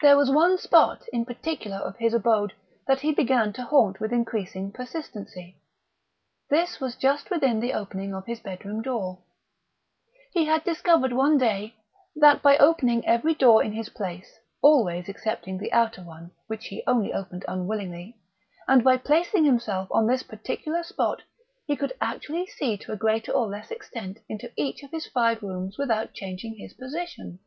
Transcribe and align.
There 0.00 0.16
was 0.16 0.30
one 0.30 0.56
spot 0.56 1.02
in 1.12 1.26
particular 1.26 1.76
of 1.76 1.98
his 1.98 2.14
abode 2.14 2.54
that 2.86 3.00
he 3.00 3.12
began 3.12 3.52
to 3.52 3.64
haunt 3.66 4.00
with 4.00 4.10
increasing 4.10 4.72
persistency. 4.72 5.58
This 6.48 6.80
was 6.80 6.96
just 6.96 7.28
within 7.30 7.60
the 7.60 7.74
opening 7.74 8.14
of 8.14 8.24
his 8.24 8.40
bedroom 8.40 8.80
door. 8.80 9.18
He 10.32 10.46
had 10.46 10.64
discovered 10.64 11.12
one 11.12 11.36
day 11.36 11.74
that 12.16 12.40
by 12.40 12.56
opening 12.56 13.06
every 13.06 13.34
door 13.34 13.62
in 13.62 13.72
his 13.74 13.90
place 13.90 14.38
(always 14.62 15.06
excepting 15.10 15.58
the 15.58 15.70
outer 15.74 16.02
one, 16.02 16.30
which 16.46 16.68
he 16.68 16.82
only 16.86 17.12
opened 17.12 17.44
unwillingly) 17.46 18.16
and 18.66 18.82
by 18.82 18.96
placing 18.96 19.44
himself 19.44 19.86
on 19.90 20.06
this 20.06 20.22
particular 20.22 20.82
spot, 20.82 21.20
he 21.66 21.76
could 21.76 21.92
actually 22.00 22.46
see 22.46 22.78
to 22.78 22.92
a 22.92 22.96
greater 22.96 23.32
or 23.32 23.48
less 23.48 23.70
extent 23.70 24.16
into 24.30 24.50
each 24.56 24.82
of 24.82 24.90
his 24.92 25.06
five 25.06 25.42
rooms 25.42 25.76
without 25.76 26.14
changing 26.14 26.54
his 26.56 26.72
position. 26.72 27.38